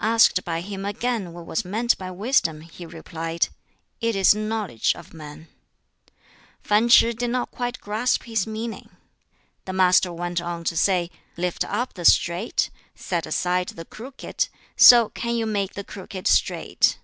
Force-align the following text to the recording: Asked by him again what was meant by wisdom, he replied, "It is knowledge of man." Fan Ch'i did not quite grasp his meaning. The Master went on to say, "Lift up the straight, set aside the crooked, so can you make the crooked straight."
Asked 0.00 0.42
by 0.42 0.62
him 0.62 0.86
again 0.86 1.34
what 1.34 1.44
was 1.44 1.62
meant 1.62 1.98
by 1.98 2.10
wisdom, 2.10 2.62
he 2.62 2.86
replied, 2.86 3.50
"It 4.00 4.16
is 4.16 4.34
knowledge 4.34 4.94
of 4.94 5.12
man." 5.12 5.48
Fan 6.62 6.88
Ch'i 6.88 7.12
did 7.14 7.28
not 7.28 7.50
quite 7.50 7.78
grasp 7.78 8.22
his 8.22 8.46
meaning. 8.46 8.88
The 9.66 9.74
Master 9.74 10.14
went 10.14 10.40
on 10.40 10.64
to 10.64 10.78
say, 10.78 11.10
"Lift 11.36 11.62
up 11.62 11.92
the 11.92 12.06
straight, 12.06 12.70
set 12.94 13.26
aside 13.26 13.68
the 13.68 13.84
crooked, 13.84 14.48
so 14.76 15.10
can 15.10 15.34
you 15.36 15.44
make 15.44 15.74
the 15.74 15.84
crooked 15.84 16.26
straight." 16.26 16.98